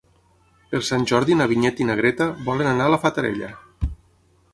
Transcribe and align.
Per 0.69 0.79
Sant 0.85 1.03
Jordi 1.11 1.35
na 1.41 1.45
Vinyet 1.51 1.81
i 1.85 1.87
na 1.89 1.97
Greta 1.99 2.27
volen 2.47 2.71
anar 2.71 2.87
a 2.89 2.93
la 2.95 2.99
Fatarella. 3.05 3.51